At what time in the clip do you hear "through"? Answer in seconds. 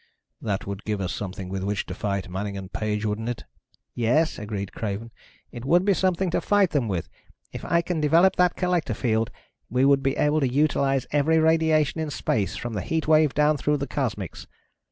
13.57-13.77